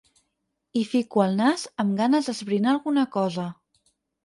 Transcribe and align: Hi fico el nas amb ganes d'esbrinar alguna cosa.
Hi 0.79 0.81
fico 0.93 1.21
el 1.25 1.37
nas 1.41 1.67
amb 1.85 1.95
ganes 2.01 2.31
d'esbrinar 2.31 2.75
alguna 2.75 3.07
cosa. 3.21 3.49